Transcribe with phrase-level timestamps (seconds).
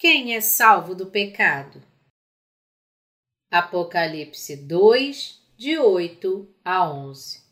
[0.00, 1.82] Quem é salvo do pecado?
[3.50, 7.42] Apocalipse 2, de 8 a 11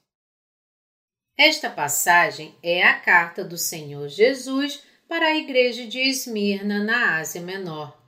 [1.37, 7.43] Esta passagem é a carta do Senhor Jesus para a igreja de Esmirna, na Ásia
[7.43, 8.03] Menor.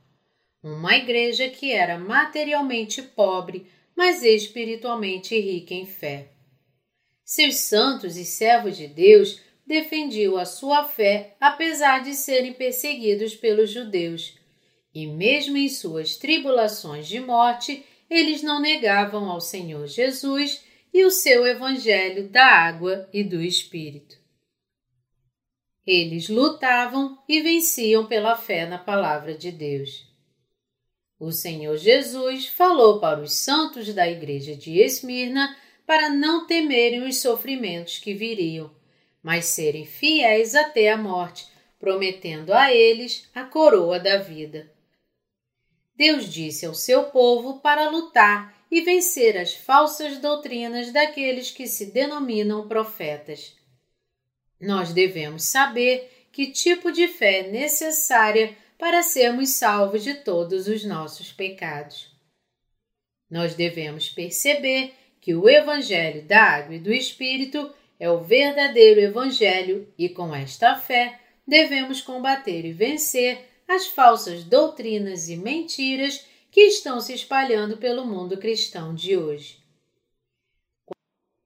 [0.62, 6.30] Uma igreja que era materialmente pobre, mas espiritualmente rica em fé.
[7.22, 9.38] Seus santos e servos de Deus
[9.70, 14.36] defendiam a sua fé apesar de serem perseguidos pelos judeus.
[14.92, 21.10] E mesmo em suas tribulações de morte, eles não negavam ao Senhor Jesus e o
[21.12, 24.18] seu Evangelho da água e do Espírito.
[25.86, 30.04] Eles lutavam e venciam pela fé na Palavra de Deus.
[31.16, 37.20] O Senhor Jesus falou para os santos da igreja de Esmirna para não temerem os
[37.20, 38.79] sofrimentos que viriam
[39.22, 41.46] mas serem fiéis até a morte,
[41.78, 44.70] prometendo a eles a coroa da vida.
[45.94, 51.86] Deus disse ao seu povo para lutar e vencer as falsas doutrinas daqueles que se
[51.86, 53.54] denominam profetas.
[54.60, 60.84] Nós devemos saber que tipo de fé é necessária para sermos salvos de todos os
[60.84, 62.10] nossos pecados.
[63.30, 69.86] Nós devemos perceber que o Evangelho da Água e do Espírito é o verdadeiro Evangelho
[69.98, 76.98] e com esta fé devemos combater e vencer as falsas doutrinas e mentiras que estão
[76.98, 79.60] se espalhando pelo mundo cristão de hoje.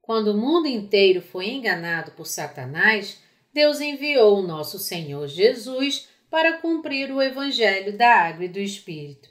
[0.01, 3.21] Quando o mundo inteiro foi enganado por Satanás,
[3.53, 9.29] Deus enviou o nosso Senhor Jesus para cumprir o Evangelho da Água e do Espírito.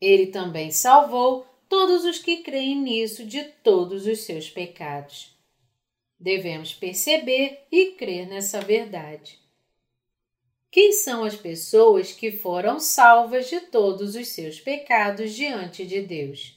[0.00, 5.32] Ele também salvou todos os que creem nisso de todos os seus pecados.
[6.22, 9.40] Devemos perceber e crer nessa verdade.
[10.70, 16.56] Quem são as pessoas que foram salvas de todos os seus pecados diante de Deus?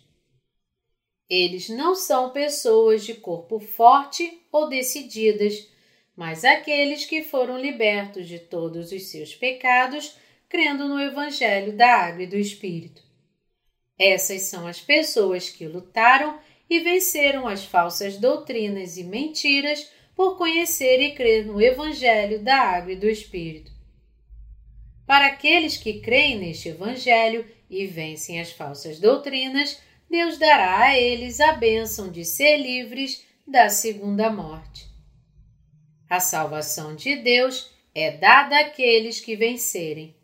[1.27, 5.67] Eles não são pessoas de corpo forte ou decididas,
[6.15, 10.15] mas aqueles que foram libertos de todos os seus pecados
[10.47, 13.01] crendo no Evangelho da Água e do Espírito.
[13.97, 16.39] Essas são as pessoas que lutaram
[16.69, 22.93] e venceram as falsas doutrinas e mentiras por conhecer e crer no Evangelho da Água
[22.93, 23.71] e do Espírito.
[25.05, 31.39] Para aqueles que creem neste Evangelho e vencem as falsas doutrinas, Deus dará a eles
[31.39, 34.87] a bênção de ser livres da segunda morte.
[36.09, 40.15] A salvação de Deus é dada àqueles que vencerem.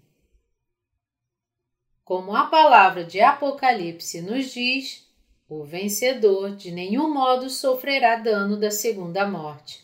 [2.03, 5.11] Como a palavra de Apocalipse nos diz,
[5.54, 9.84] o vencedor de nenhum modo sofrerá dano da segunda morte.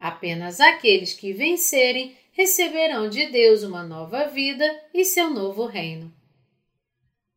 [0.00, 6.10] Apenas aqueles que vencerem receberão de Deus uma nova vida e seu novo reino.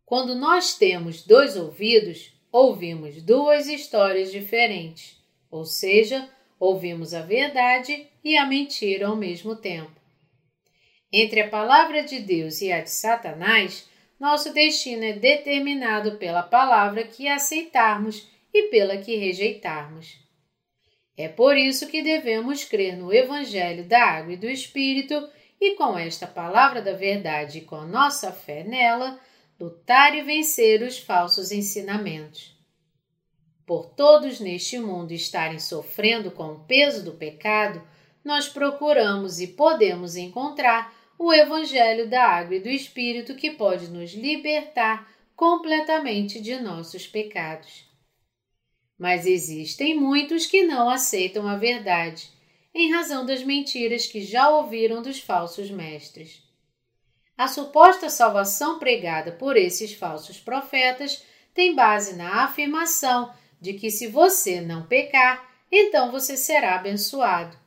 [0.05, 5.21] Quando nós temos dois ouvidos, ouvimos duas histórias diferentes,
[5.51, 9.99] ou seja, ouvimos a verdade e a mentira ao mesmo tempo.
[11.11, 17.03] Entre a palavra de Deus e a de Satanás, nosso destino é determinado pela palavra
[17.03, 20.17] que aceitarmos e pela que rejeitarmos.
[21.17, 25.97] É por isso que devemos crer no Evangelho da Água e do Espírito e, com
[25.97, 29.19] esta palavra da verdade e com a nossa fé nela,
[29.59, 32.53] lutar e vencer os falsos ensinamentos.
[33.65, 37.81] Por todos neste mundo estarem sofrendo com o peso do pecado,
[38.23, 44.13] nós procuramos e podemos encontrar o Evangelho da Água e do Espírito que pode nos
[44.13, 47.85] libertar completamente de nossos pecados.
[48.97, 52.29] Mas existem muitos que não aceitam a verdade,
[52.73, 56.43] em razão das mentiras que já ouviram dos falsos mestres.
[57.37, 61.23] A suposta salvação pregada por esses falsos profetas
[61.53, 67.57] tem base na afirmação de que se você não pecar, então você será abençoado.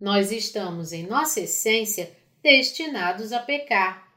[0.00, 4.08] Nós estamos, em nossa essência, destinados a pecar.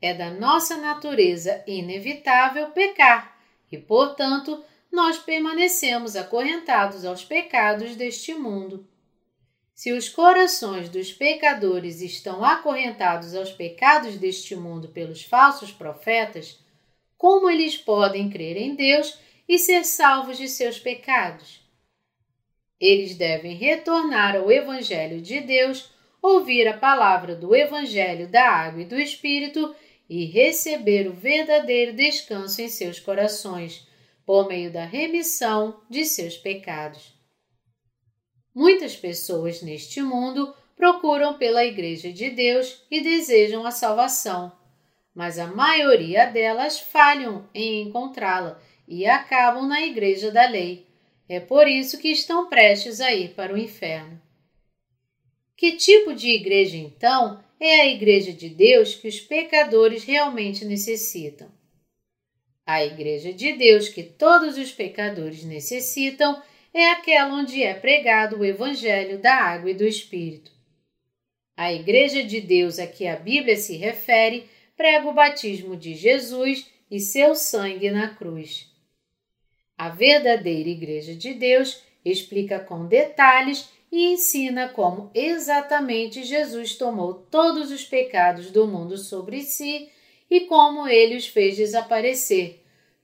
[0.00, 3.38] É da nossa natureza inevitável pecar
[3.70, 8.88] e, portanto, nós permanecemos acorrentados aos pecados deste mundo.
[9.74, 16.58] Se os corações dos pecadores estão acorrentados aos pecados deste mundo pelos falsos profetas,
[17.16, 19.18] como eles podem crer em Deus
[19.48, 21.60] e ser salvos de seus pecados?
[22.78, 25.90] Eles devem retornar ao Evangelho de Deus
[26.22, 29.74] ouvir a palavra do Evangelho da Água e do Espírito
[30.08, 33.88] e receber o verdadeiro descanso em seus corações,
[34.26, 37.14] por meio da remissão de seus pecados.
[38.54, 44.52] Muitas pessoas neste mundo procuram pela Igreja de Deus e desejam a salvação,
[45.14, 50.86] mas a maioria delas falham em encontrá-la e acabam na Igreja da Lei.
[51.28, 54.20] É por isso que estão prestes a ir para o inferno.
[55.60, 61.52] Que tipo de igreja, então, é a Igreja de Deus que os pecadores realmente necessitam?
[62.64, 66.42] A Igreja de Deus que todos os pecadores necessitam
[66.72, 70.50] é aquela onde é pregado o Evangelho da água e do Espírito.
[71.54, 76.70] A Igreja de Deus a que a Bíblia se refere prega o batismo de Jesus
[76.90, 78.66] e seu sangue na cruz.
[79.76, 87.70] A verdadeira Igreja de Deus explica com detalhes e ensina como exatamente Jesus tomou todos
[87.70, 89.88] os pecados do mundo sobre si
[90.30, 92.62] e como ele os fez desaparecer,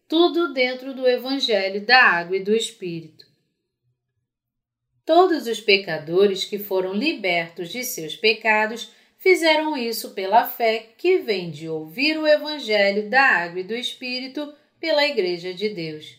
[0.08, 3.26] tudo dentro do Evangelho da Água e do Espírito.
[5.04, 11.50] Todos os pecadores que foram libertos de seus pecados fizeram isso pela fé que vem
[11.50, 16.18] de ouvir o Evangelho da Água e do Espírito pela Igreja de Deus.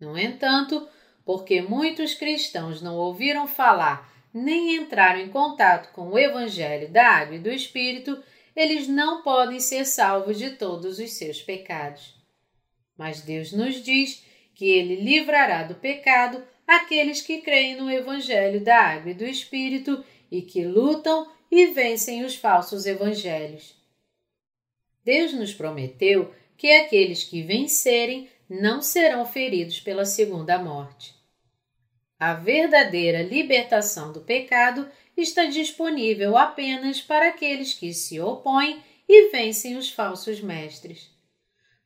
[0.00, 0.86] No entanto,
[1.24, 7.36] porque muitos cristãos não ouviram falar nem entraram em contato com o Evangelho da Água
[7.36, 8.22] e do Espírito,
[8.56, 12.14] eles não podem ser salvos de todos os seus pecados.
[12.96, 14.24] Mas Deus nos diz
[14.54, 20.02] que Ele livrará do pecado aqueles que creem no Evangelho da Água e do Espírito
[20.30, 23.76] e que lutam e vencem os falsos evangelhos.
[25.04, 31.14] Deus nos prometeu que aqueles que vencerem não serão feridos pela segunda morte.
[32.18, 39.76] A verdadeira libertação do pecado está disponível apenas para aqueles que se opõem e vencem
[39.76, 41.10] os falsos mestres.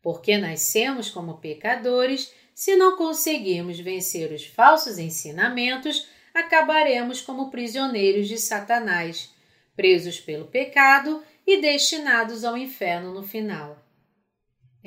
[0.02, 8.38] Porque nascemos como pecadores, se não conseguirmos vencer os falsos ensinamentos, acabaremos como prisioneiros de
[8.38, 9.30] Satanás,
[9.76, 13.85] presos pelo pecado e destinados ao inferno no final.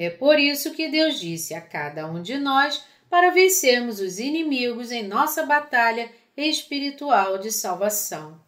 [0.01, 4.93] É por isso que Deus disse a cada um de nós para vencermos os inimigos
[4.93, 8.39] em nossa batalha espiritual de salvação.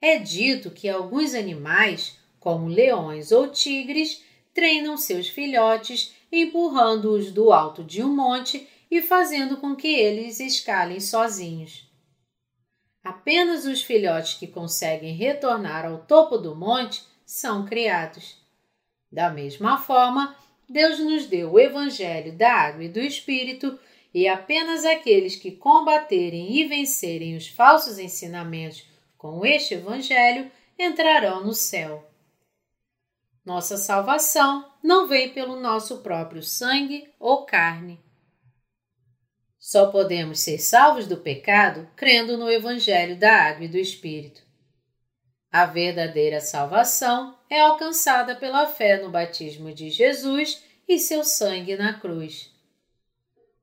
[0.00, 7.84] É dito que alguns animais, como leões ou tigres, treinam seus filhotes empurrando-os do alto
[7.84, 11.88] de um monte e fazendo com que eles escalem sozinhos.
[13.04, 18.43] Apenas os filhotes que conseguem retornar ao topo do monte são criados.
[19.14, 20.36] Da mesma forma,
[20.68, 23.78] Deus nos deu o Evangelho da Água e do Espírito,
[24.12, 28.84] e apenas aqueles que combaterem e vencerem os falsos ensinamentos
[29.16, 32.04] com este Evangelho entrarão no céu.
[33.44, 38.00] Nossa salvação não vem pelo nosso próprio sangue ou carne.
[39.60, 44.43] Só podemos ser salvos do pecado crendo no Evangelho da Água e do Espírito.
[45.54, 51.96] A verdadeira salvação é alcançada pela fé no batismo de Jesus e seu sangue na
[51.96, 52.52] cruz.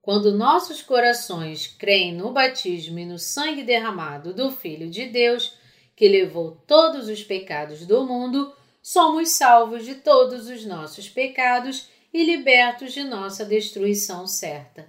[0.02, 5.58] Quando nossos corações creem no batismo e no sangue derramado do Filho de Deus,
[5.94, 12.24] que levou todos os pecados do mundo, somos salvos de todos os nossos pecados e
[12.24, 14.88] libertos de nossa destruição certa.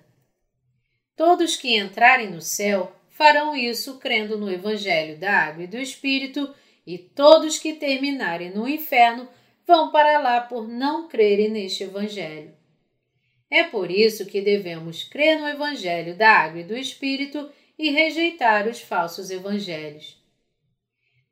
[1.17, 6.55] Todos que entrarem no céu farão isso crendo no Evangelho da Água e do Espírito
[6.87, 9.29] e todos que terminarem no inferno
[9.67, 12.55] vão para lá por não crerem neste Evangelho.
[13.51, 18.67] É por isso que devemos crer no Evangelho da Água e do Espírito e rejeitar
[18.67, 20.17] os falsos evangelhos.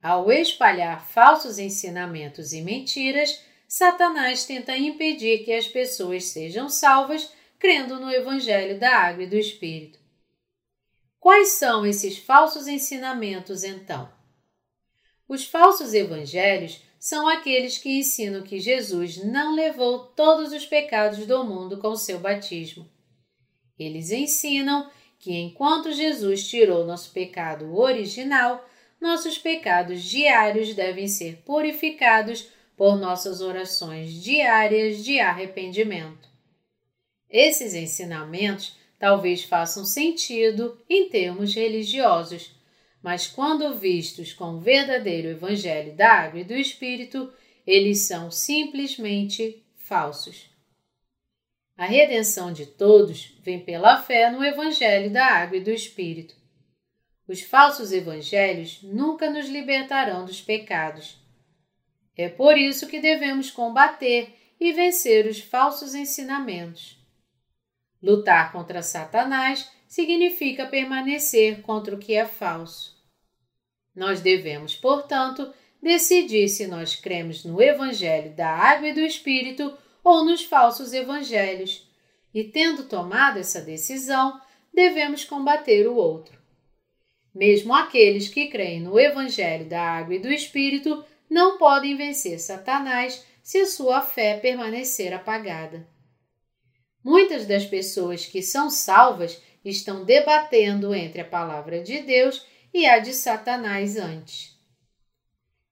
[0.03, 8.01] Ao espalhar falsos ensinamentos e mentiras, Satanás tenta impedir que as pessoas sejam salvas crendo
[8.01, 9.99] no Evangelho da Água e do Espírito.
[11.19, 14.11] Quais são esses falsos ensinamentos, então?
[15.31, 21.45] Os falsos evangelhos são aqueles que ensinam que Jesus não levou todos os pecados do
[21.45, 22.91] mundo com seu batismo.
[23.79, 28.69] Eles ensinam que enquanto Jesus tirou nosso pecado original,
[29.01, 36.29] nossos pecados diários devem ser purificados por nossas orações diárias de arrependimento.
[37.31, 42.51] Esses ensinamentos talvez façam sentido em termos religiosos
[43.03, 47.33] mas quando vistos com o verdadeiro Evangelho da Água e do Espírito,
[47.67, 50.51] eles são simplesmente falsos.
[51.77, 56.35] A redenção de todos vem pela fé no Evangelho da Água e do Espírito.
[57.27, 61.17] Os falsos evangelhos nunca nos libertarão dos pecados.
[62.17, 66.99] É por isso que devemos combater e vencer os falsos ensinamentos.
[68.03, 72.97] Lutar contra Satanás significa permanecer contra o que é falso.
[73.93, 80.25] Nós devemos, portanto, decidir se nós cremos no Evangelho da Água e do Espírito ou
[80.25, 81.91] nos falsos evangelhos,
[82.33, 84.41] e tendo tomado essa decisão,
[84.73, 86.39] devemos combater o outro.
[87.35, 93.27] Mesmo aqueles que creem no Evangelho da Água e do Espírito não podem vencer Satanás
[93.43, 95.85] se a sua fé permanecer apagada.
[97.03, 102.99] Muitas das pessoas que são salvas estão debatendo entre a palavra de Deus e a
[102.99, 104.59] de Satanás antes.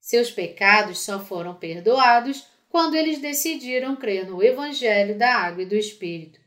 [0.00, 5.74] Seus pecados só foram perdoados quando eles decidiram crer no Evangelho da Água e do
[5.74, 6.40] Espírito.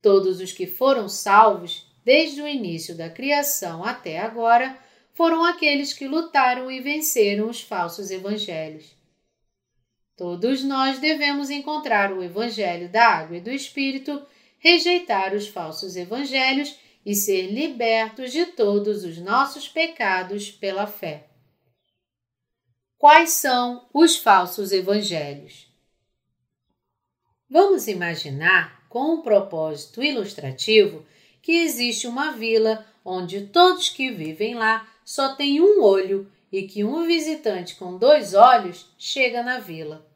[0.00, 4.78] Todos os que foram salvos, desde o início da criação até agora,
[5.14, 8.94] foram aqueles que lutaram e venceram os falsos evangelhos.
[10.16, 14.24] Todos nós devemos encontrar o Evangelho da Água e do Espírito,
[14.64, 21.28] rejeitar os falsos evangelhos e ser libertos de todos os nossos pecados pela fé.
[22.96, 25.68] Quais são os falsos evangelhos?
[27.46, 31.04] Vamos imaginar, com um propósito ilustrativo,
[31.42, 36.82] que existe uma vila onde todos que vivem lá só têm um olho e que
[36.82, 40.10] um visitante com dois olhos chega na vila.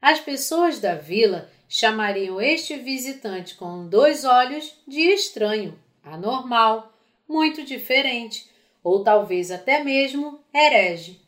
[0.00, 6.92] As pessoas da vila chamariam este visitante com dois olhos de estranho, anormal,
[7.28, 8.48] muito diferente,
[8.82, 11.20] ou talvez até mesmo herege.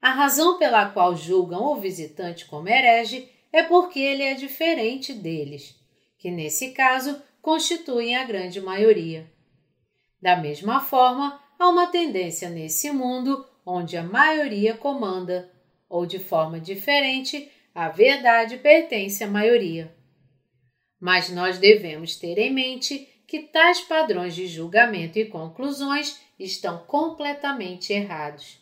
[0.00, 5.74] A razão pela qual julgam o visitante como herege é porque ele é diferente deles,
[6.18, 9.28] que nesse caso constituem a grande maioria.
[10.20, 15.50] Da mesma forma, há uma tendência nesse mundo onde a maioria comanda,
[15.88, 19.94] ou de forma diferente, a verdade pertence à maioria.
[21.00, 27.92] Mas nós devemos ter em mente que tais padrões de julgamento e conclusões estão completamente
[27.92, 28.58] errados.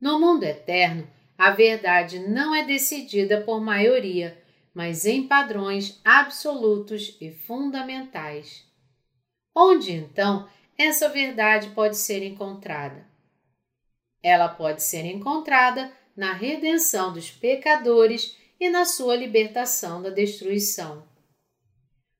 [0.00, 4.40] No mundo eterno, a verdade não é decidida por maioria,
[4.72, 8.64] mas em padrões absolutos e fundamentais.
[9.54, 13.04] Onde então essa verdade pode ser encontrada?
[14.22, 21.06] Ela pode ser encontrada na redenção dos pecadores e na sua libertação da destruição.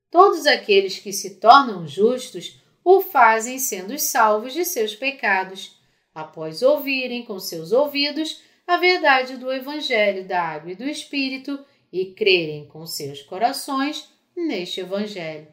[0.08, 5.76] Todos aqueles que se tornam justos o fazem sendo salvos de seus pecados
[6.14, 11.58] após ouvirem com seus ouvidos a verdade do Evangelho da Água e do Espírito
[11.92, 15.48] e crerem com seus corações neste Evangelho.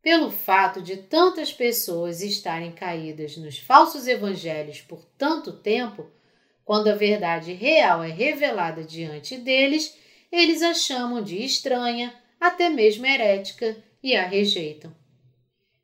[0.00, 6.10] Pelo fato de tantas pessoas estarem caídas nos falsos evangelhos por tanto tempo,
[6.64, 9.96] quando a verdade real é revelada diante deles,
[10.30, 14.94] eles a chamam de estranha, até mesmo herética, e a rejeitam.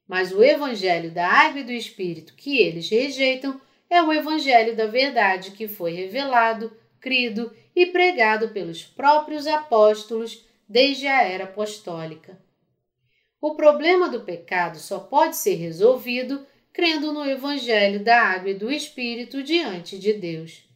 [0.06, 4.86] Mas o Evangelho da Água e do Espírito que eles rejeitam é o Evangelho da
[4.86, 12.38] verdade que foi revelado, crido e pregado pelos próprios apóstolos desde a era apostólica.
[13.40, 18.70] O problema do pecado só pode ser resolvido crendo no Evangelho da Água e do
[18.70, 20.67] Espírito diante de Deus.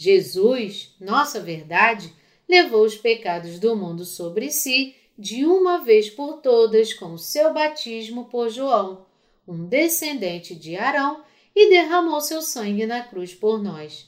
[0.00, 2.14] Jesus, nossa verdade,
[2.48, 7.52] levou os pecados do mundo sobre si de uma vez por todas com o seu
[7.52, 9.04] batismo por João,
[9.46, 14.06] um descendente de Arão, e derramou seu sangue na cruz por nós.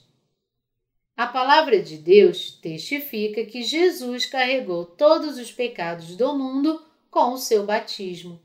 [1.16, 6.80] A palavra de Deus testifica que Jesus carregou todos os pecados do mundo
[7.10, 8.40] com o seu batismo.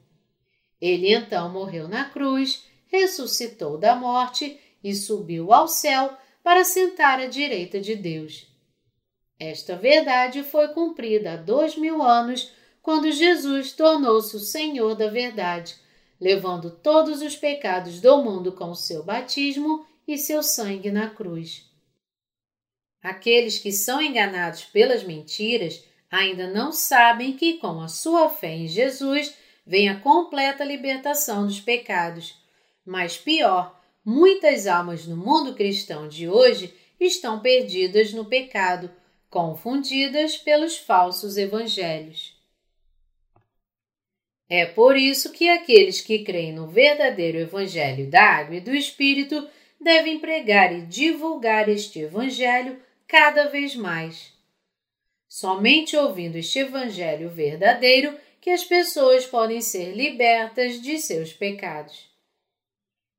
[0.82, 7.26] Ele então morreu na cruz, ressuscitou da morte e subiu ao céu para sentar à
[7.26, 8.46] direita de Deus.
[9.40, 15.76] Esta verdade foi cumprida há dois mil anos, quando Jesus tornou-se o Senhor da verdade,
[16.22, 21.68] levando todos os pecados do mundo com seu batismo e seu sangue na cruz.
[23.02, 28.68] Aqueles que são enganados pelas mentiras ainda não sabem que, com a sua fé em
[28.68, 29.34] Jesus,
[29.66, 32.36] vem a completa libertação dos pecados.
[32.86, 33.75] Mas pior,
[34.06, 38.92] muitas almas no mundo cristão de hoje estão perdidas no pecado
[39.30, 42.36] confundidas pelos falsos evangelhos.
[44.48, 49.48] É por isso que aqueles que creem no verdadeiro Evangelho da Água e do Espírito
[49.82, 54.32] devem pregar e divulgar este Evangelho cada vez mais.
[55.28, 62.15] Somente ouvindo este Evangelho verdadeiro que as pessoas podem ser libertas de seus pecados.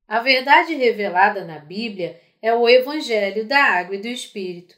[0.07, 4.77] A verdade revelada na Bíblia é o Evangelho da Água e do Espírito.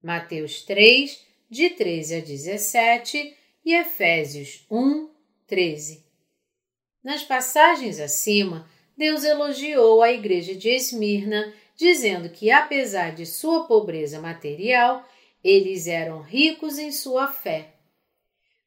[0.00, 5.10] Mateus 3, de 13 a 17 e Efésios 1,
[5.48, 6.04] 13.
[7.02, 14.20] Nas passagens acima, Deus elogiou a igreja de Esmirna, dizendo que, apesar de sua pobreza
[14.20, 15.04] material,
[15.42, 17.74] eles eram ricos em sua fé.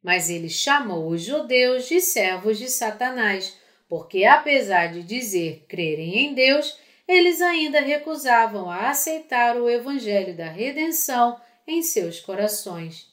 [0.03, 3.57] Mas ele chamou os judeus de servos de Satanás,
[3.95, 10.49] porque, apesar de dizer crerem em Deus, eles ainda recusavam a aceitar o evangelho da
[10.49, 13.09] redenção em seus corações.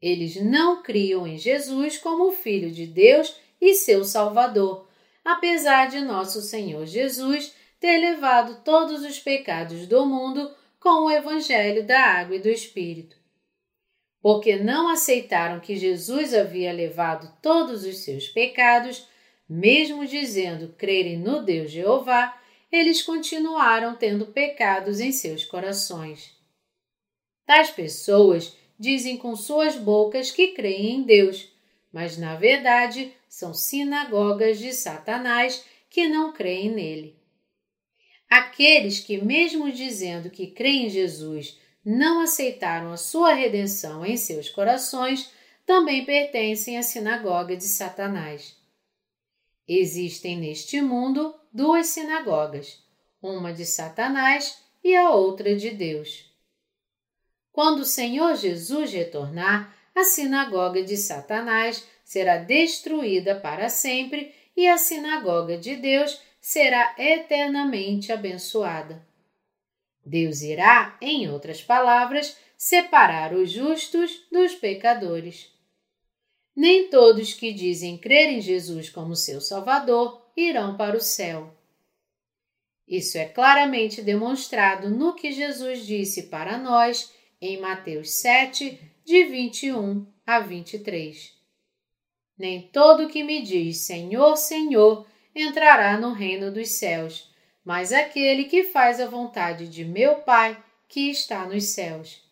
[0.00, 4.88] Eles não criam em Jesus como Filho de Deus e seu Salvador,
[5.24, 11.86] apesar de nosso Senhor Jesus ter levado todos os pecados do mundo com o Evangelho
[11.86, 13.16] da Água e do Espírito.
[14.20, 19.11] Porque não aceitaram que Jesus havia levado todos os seus pecados,
[19.52, 22.40] mesmo dizendo crerem no Deus Jeová,
[22.70, 26.34] eles continuaram tendo pecados em seus corações.
[27.44, 31.52] Tais pessoas dizem com suas bocas que creem em Deus,
[31.92, 37.16] mas na verdade são sinagogas de Satanás que não creem nele.
[38.30, 44.48] Aqueles que, mesmo dizendo que creem em Jesus, não aceitaram a sua redenção em seus
[44.48, 45.30] corações,
[45.66, 48.61] também pertencem à sinagoga de Satanás.
[49.66, 52.82] Existem neste mundo duas sinagogas,
[53.22, 56.30] uma de Satanás e a outra de Deus.
[57.52, 64.78] Quando o Senhor Jesus retornar, a sinagoga de Satanás será destruída para sempre e a
[64.78, 69.06] sinagoga de Deus será eternamente abençoada.
[70.04, 75.51] Deus irá, em outras palavras, separar os justos dos pecadores.
[76.54, 81.56] Nem todos que dizem crer em Jesus como seu Salvador irão para o céu.
[82.86, 90.06] Isso é claramente demonstrado no que Jesus disse para nós em Mateus 7, de 21
[90.26, 91.32] a 23.
[92.38, 97.30] Nem todo que me diz Senhor, Senhor entrará no reino dos céus,
[97.64, 102.22] mas aquele que faz a vontade de meu Pai que está nos céus.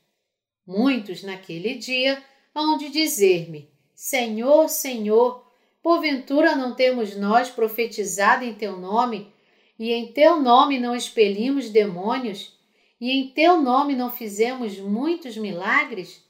[0.67, 2.23] Muitos naquele dia
[2.55, 3.71] hão de dizer-me:
[4.03, 5.47] Senhor, Senhor,
[5.83, 9.31] porventura não temos nós profetizado em teu nome,
[9.79, 12.59] e em teu nome não expelimos demônios?
[12.99, 16.25] e em teu nome não fizemos muitos milagres?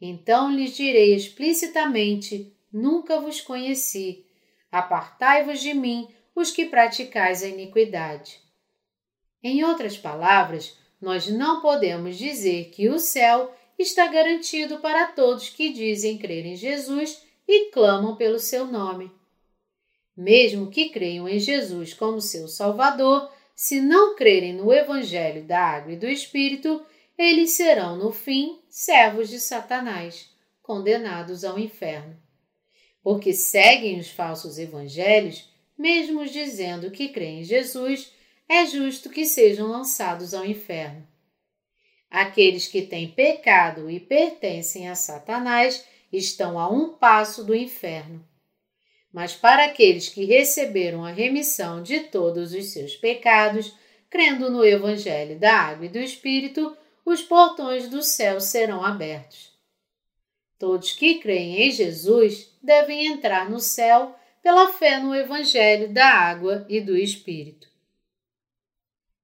[0.00, 4.24] Então lhes direi explicitamente: Nunca vos conheci.
[4.70, 8.40] Apartai-vos de mim, os que praticais a iniquidade.
[9.42, 15.72] Em outras palavras, nós não podemos dizer que o céu está garantido para todos que
[15.72, 19.10] dizem crer em Jesus e clamam pelo seu nome.
[20.16, 25.92] Mesmo que creiam em Jesus como seu Salvador, se não crerem no Evangelho da Água
[25.92, 26.84] e do Espírito,
[27.16, 30.30] eles serão, no fim, servos de Satanás,
[30.62, 32.16] condenados ao inferno.
[33.02, 38.12] Porque seguem os falsos evangelhos, mesmo dizendo que creem em Jesus,
[38.48, 41.06] é justo que sejam lançados ao inferno.
[42.10, 48.26] Aqueles que têm pecado e pertencem a Satanás estão a um passo do inferno.
[49.12, 53.72] Mas para aqueles que receberam a remissão de todos os seus pecados,
[54.08, 59.52] crendo no Evangelho da Água e do Espírito, os portões do céu serão abertos.
[60.58, 66.66] Todos que creem em Jesus devem entrar no céu pela fé no Evangelho da Água
[66.68, 67.69] e do Espírito.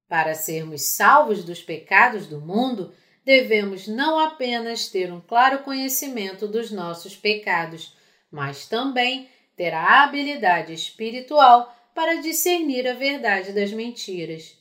[0.08, 6.70] Para sermos salvos dos pecados do mundo, devemos não apenas ter um claro conhecimento dos
[6.70, 7.96] nossos pecados,
[8.30, 14.56] mas também ter a habilidade espiritual para discernir a verdade das mentiras.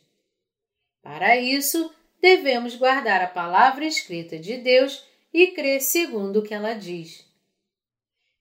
[1.03, 6.73] Para isso, devemos guardar a palavra escrita de Deus e crer segundo o que ela
[6.73, 7.23] diz.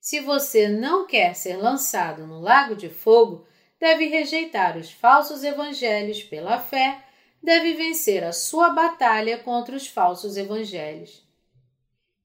[0.01, 3.47] Se você não quer ser lançado no lago de fogo,
[3.81, 7.05] deve rejeitar os falsos evangelhos pela fé,
[7.43, 11.23] deve vencer a sua batalha contra os falsos evangelhos.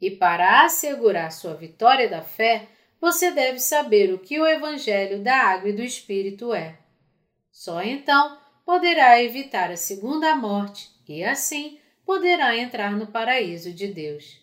[0.01, 2.69] E para assegurar sua vitória da fé,
[3.01, 6.79] você deve saber o que o Evangelho da Água e do Espírito é.
[7.51, 14.41] Só então poderá evitar a segunda morte e, assim, poderá entrar no paraíso de Deus.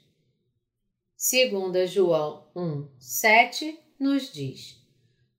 [1.17, 4.79] Segunda João 1, 7 nos diz: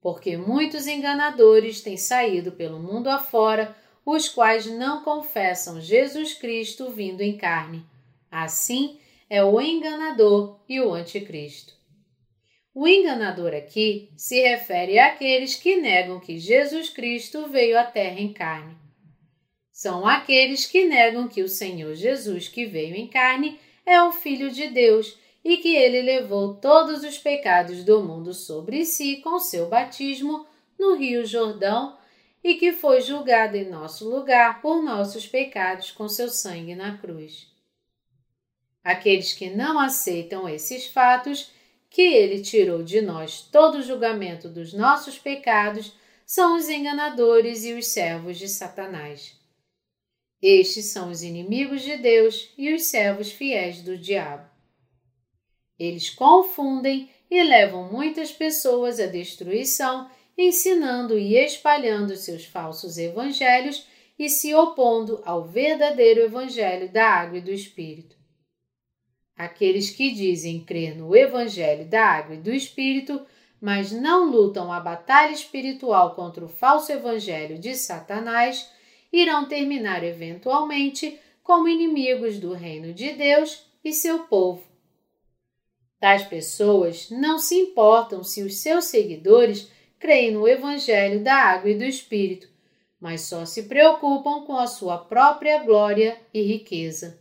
[0.07, 7.19] Porque muitos enganadores têm saído pelo mundo afora, os quais não confessam Jesus Cristo vindo
[7.19, 7.85] em carne.
[8.31, 11.73] Assim é o enganador e o anticristo.
[12.73, 18.31] O enganador aqui se refere àqueles que negam que Jesus Cristo veio à Terra em
[18.31, 18.77] carne.
[19.73, 24.49] São aqueles que negam que o Senhor Jesus que veio em carne é o Filho
[24.51, 29.69] de Deus e que ele levou todos os pecados do mundo sobre si com seu
[29.69, 30.45] batismo
[30.77, 31.97] no Rio Jordão
[32.43, 37.47] e que foi julgado em nosso lugar por nossos pecados com seu sangue na cruz.
[38.83, 41.49] Aqueles que não aceitam esses fatos,
[41.89, 45.93] que ele tirou de nós todo o julgamento dos nossos pecados,
[46.25, 49.33] são os enganadores e os servos de Satanás.
[50.41, 54.56] Estes são os inimigos de Deus e os servos fiéis do diabo.
[55.79, 63.85] Eles confundem e levam muitas pessoas à destruição, ensinando e espalhando seus falsos evangelhos
[64.17, 68.15] e se opondo ao verdadeiro evangelho da água e do Espírito.
[69.35, 73.23] Aqueles que dizem crer no evangelho da água e do Espírito,
[73.61, 78.71] mas não lutam a batalha espiritual contra o falso evangelho de Satanás,
[79.13, 84.66] irão terminar eventualmente como inimigos do reino de Deus e seu povo.
[85.99, 91.77] Tais pessoas não se importam se os seus seguidores creem no Evangelho da Água e
[91.77, 92.47] do Espírito,
[92.99, 97.19] mas só se preocupam com a sua própria glória e riqueza.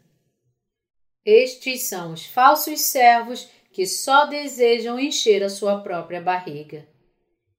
[1.24, 6.86] Estes são os falsos servos que só desejam encher a sua própria barriga.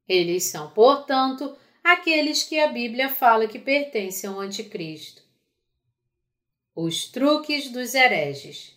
[0.08, 5.22] Eles são, portanto, aqueles que a Bíblia fala que pertencem ao Anticristo.
[6.76, 8.77] Os truques dos hereges.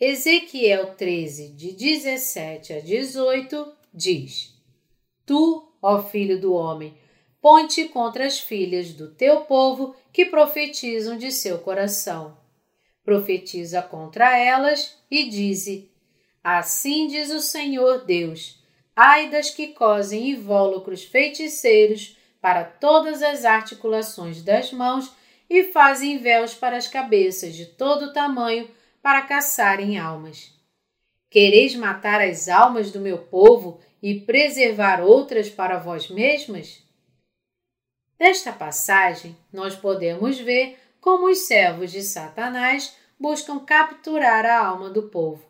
[0.00, 4.54] Ezequiel 13, de 17 a 18, diz:
[5.26, 6.96] Tu, ó filho do homem,
[7.38, 12.34] ponte contra as filhas do teu povo que profetizam de seu coração.
[13.04, 15.90] Profetiza contra elas e dize:
[16.42, 18.58] Assim diz o Senhor Deus:
[18.96, 25.12] Ai das que cosem invólucros feiticeiros para todas as articulações das mãos
[25.48, 28.66] e fazem véus para as cabeças de todo tamanho
[29.02, 30.52] para caçarem almas.
[31.30, 36.82] Quereis matar as almas do meu povo e preservar outras para vós mesmas?
[38.18, 45.04] Desta passagem, nós podemos ver como os servos de Satanás buscam capturar a alma do
[45.04, 45.44] povo.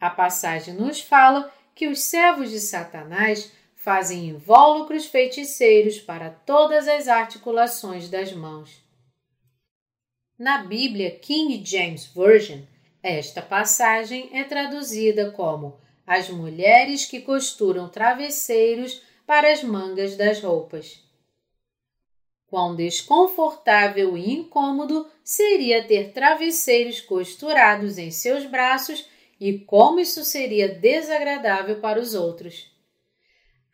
[0.00, 7.08] A passagem nos fala que os servos de Satanás fazem invólucros feiticeiros para todas as
[7.08, 8.82] articulações das mãos.
[10.38, 12.60] Na Bíblia King James Version,
[13.02, 21.02] esta passagem é traduzida como as mulheres que costuram travesseiros para as mangas das roupas.
[22.46, 29.08] Quão desconfortável e incômodo seria ter travesseiros costurados em seus braços
[29.40, 32.70] e como isso seria desagradável para os outros.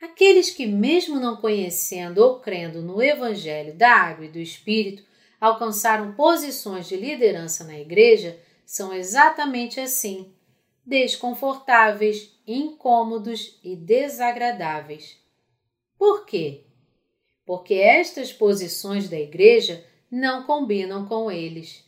[0.00, 5.04] Aqueles que, mesmo não conhecendo ou crendo no Evangelho da Água e do Espírito,
[5.44, 10.32] alcançaram posições de liderança na igreja são exatamente assim:
[10.86, 15.18] desconfortáveis, incômodos e desagradáveis.
[15.98, 16.64] Por quê?
[17.44, 21.84] Porque estas posições da igreja não combinam com eles.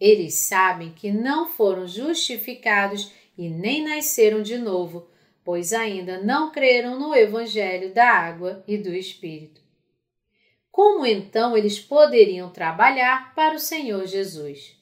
[0.00, 5.10] Eles sabem que não foram justificados e nem nasceram de novo,
[5.44, 9.61] pois ainda não creram no Evangelho da água e do Espírito.
[10.72, 14.74] Como então eles poderiam trabalhar para o Senhor Jesus?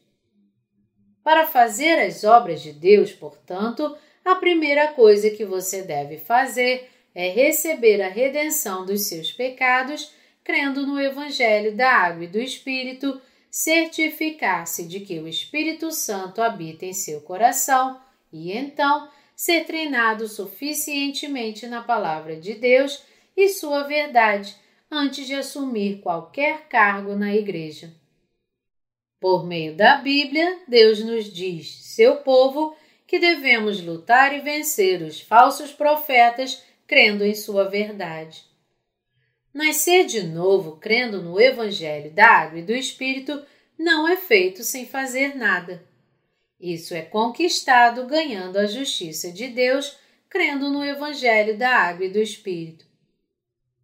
[1.25, 7.29] Para fazer as obras de Deus, portanto, a primeira coisa que você deve fazer é
[7.31, 14.87] receber a redenção dos seus pecados, crendo no Evangelho da Água e do Espírito, certificar-se
[14.87, 18.01] de que o Espírito Santo habita em seu coração
[18.33, 23.03] e então ser treinado suficientemente na Palavra de Deus
[23.37, 24.55] e sua verdade
[24.91, 27.95] antes de assumir qualquer cargo na Igreja.
[29.21, 32.75] Por meio da Bíblia, Deus nos diz, seu povo,
[33.07, 38.45] que devemos lutar e vencer os falsos profetas crendo em sua verdade.
[39.53, 43.45] Nascer de novo crendo no Evangelho da Água e do Espírito
[43.79, 45.85] não é feito sem fazer nada.
[46.59, 49.97] Isso é conquistado ganhando a justiça de Deus
[50.29, 52.90] crendo no Evangelho da Água e do Espírito.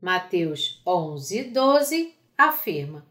[0.06, 3.04] Mateus 11, 12 afirma: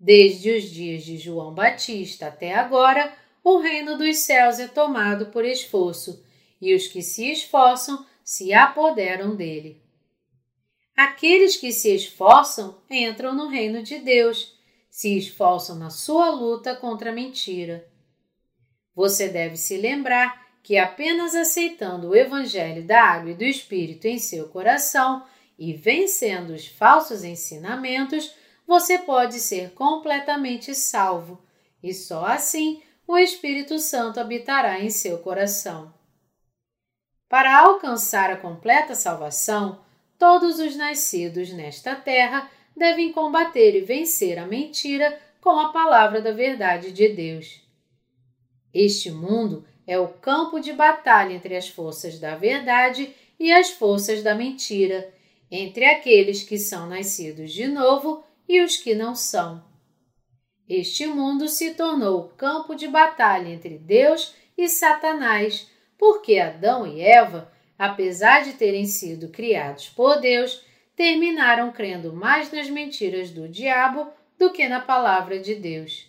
[0.00, 5.44] Desde os dias de João Batista até agora, o reino dos céus é tomado por
[5.44, 6.24] esforço,
[6.62, 9.82] e os que se esforçam se apoderam dele.
[10.96, 17.10] Aqueles que se esforçam entram no reino de Deus, se esforçam na sua luta contra
[17.10, 17.86] a mentira.
[18.94, 24.18] Você deve se lembrar que apenas aceitando o Evangelho da Água e do Espírito em
[24.18, 25.22] seu coração
[25.58, 28.32] e vencendo os falsos ensinamentos,
[28.66, 31.42] você pode ser completamente salvo,
[31.82, 35.92] e só assim o Espírito Santo habitará em seu coração.
[37.28, 39.80] Para alcançar a completa salvação,
[40.18, 46.32] todos os nascidos nesta terra devem combater e vencer a mentira com a palavra da
[46.32, 47.62] verdade de Deus.
[48.72, 54.22] Este mundo é o campo de batalha entre as forças da verdade e as forças
[54.22, 55.12] da mentira,
[55.50, 59.64] entre aqueles que são nascidos de novo e os que não são.
[60.68, 67.50] Este mundo se tornou campo de batalha entre Deus e Satanás, porque Adão e Eva,
[67.78, 70.62] apesar de terem sido criados por Deus,
[70.94, 76.06] terminaram crendo mais nas mentiras do diabo do que na palavra de Deus.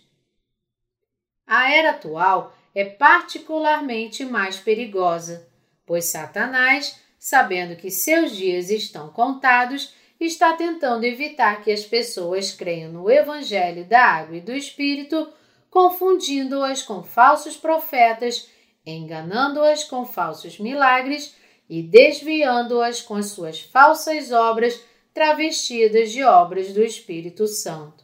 [1.46, 5.48] A era atual é particularmente mais perigosa,
[5.86, 12.90] pois Satanás, sabendo que seus dias estão contados, está tentando evitar que as pessoas creiam
[12.90, 15.30] no Evangelho da Água e do Espírito,
[15.68, 18.48] confundindo-as com falsos profetas,
[18.86, 21.36] enganando-as com falsos milagres
[21.68, 28.02] e desviando-as com as suas falsas obras travestidas de obras do Espírito Santo.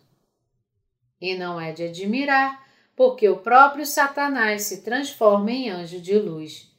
[1.18, 2.62] E não é de admirar,
[2.94, 6.75] porque o próprio Satanás se transforma em anjo de luz.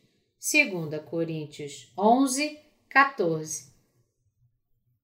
[0.50, 2.58] 2 Coríntios 11,
[2.88, 3.74] 14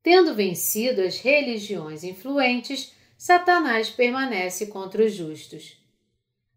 [0.02, 5.78] Tendo vencido as religiões influentes, Satanás permanece contra os justos.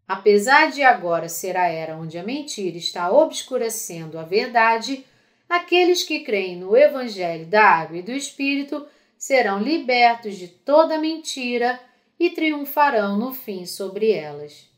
[0.07, 5.05] Apesar de agora ser a era onde a mentira está obscurecendo a verdade,
[5.49, 11.77] aqueles que creem no Evangelho da Água e do Espírito serão libertos de toda mentira
[12.17, 14.76] e triunfarão no fim sobre elas.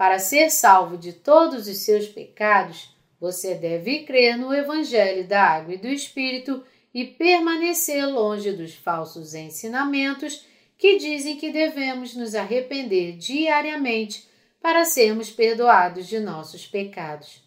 [0.00, 5.74] Para ser salvo de todos os seus pecados, você deve crer no Evangelho da Água
[5.74, 10.46] e do Espírito e permanecer longe dos falsos ensinamentos
[10.78, 14.26] que dizem que devemos nos arrepender diariamente
[14.58, 17.42] para sermos perdoados de nossos pecados.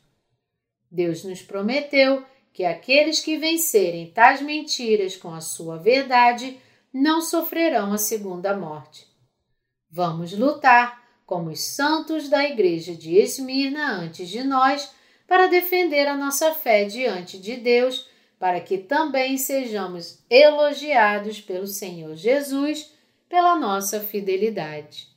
[0.91, 6.59] Deus nos prometeu que aqueles que vencerem tais mentiras com a sua verdade
[6.93, 9.07] não sofrerão a segunda morte.
[9.89, 11.02] Vamos lutar
[11.33, 14.93] como os santos da igreja de Esmirna antes de nós
[15.27, 22.15] para defender a nossa fé diante de Deus para que também sejamos elogiados pelo Senhor
[22.15, 22.93] Jesus
[23.27, 25.07] pela nossa fidelidade.